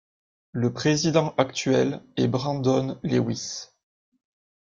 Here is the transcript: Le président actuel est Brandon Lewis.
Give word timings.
Le 0.51 0.73
président 0.73 1.35
actuel 1.37 2.01
est 2.17 2.27
Brandon 2.27 2.97
Lewis. 3.03 3.67